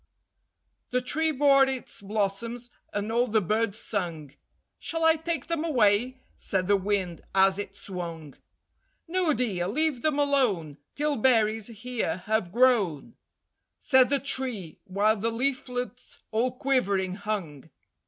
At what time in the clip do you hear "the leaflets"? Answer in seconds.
15.17-16.17